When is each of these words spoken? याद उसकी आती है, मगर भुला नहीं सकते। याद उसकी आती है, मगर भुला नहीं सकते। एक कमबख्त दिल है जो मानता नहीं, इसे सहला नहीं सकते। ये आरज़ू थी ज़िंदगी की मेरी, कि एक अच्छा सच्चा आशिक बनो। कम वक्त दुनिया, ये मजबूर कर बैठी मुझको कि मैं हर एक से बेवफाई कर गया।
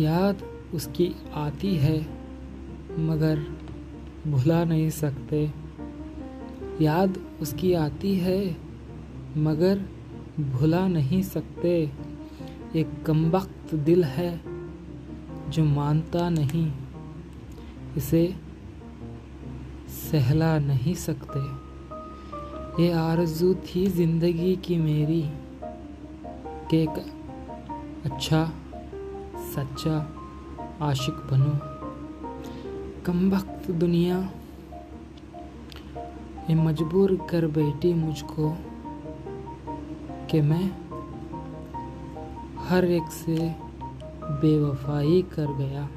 याद 0.00 0.42
उसकी 0.74 1.14
आती 1.34 1.74
है, 1.76 1.98
मगर 2.98 3.38
भुला 4.26 4.64
नहीं 4.64 4.90
सकते। 4.90 5.52
याद 6.80 7.18
उसकी 7.42 7.72
आती 7.74 8.14
है, 8.14 8.56
मगर 9.36 9.84
भुला 10.40 10.86
नहीं 10.88 11.22
सकते। 11.22 11.72
एक 12.76 13.02
कमबख्त 13.06 13.74
दिल 13.74 14.04
है 14.04 14.40
जो 15.50 15.64
मानता 15.64 16.28
नहीं, 16.30 16.72
इसे 17.96 18.34
सहला 19.90 20.58
नहीं 20.58 20.94
सकते। 20.94 21.40
ये 22.82 22.90
आरज़ू 22.92 23.54
थी 23.54 23.86
ज़िंदगी 23.86 24.56
की 24.56 24.76
मेरी, 24.76 25.22
कि 26.70 26.82
एक 26.82 27.04
अच्छा 28.04 28.52
सच्चा 29.60 30.12
आशिक 30.82 31.14
बनो। 31.14 31.52
कम 33.04 33.30
वक्त 33.30 33.70
दुनिया, 33.70 34.18
ये 36.50 36.54
मजबूर 36.54 37.14
कर 37.30 37.46
बैठी 37.46 37.94
मुझको 37.94 38.56
कि 40.30 40.40
मैं 40.40 40.70
हर 42.58 42.84
एक 42.84 43.10
से 43.10 43.54
बेवफाई 44.22 45.22
कर 45.22 45.46
गया। 45.46 45.88